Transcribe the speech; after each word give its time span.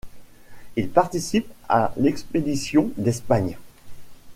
Il 0.77 0.89
participe 0.89 1.45
à 1.69 1.93
l'Expédition 1.95 2.89
d'Espagne. 2.97 3.55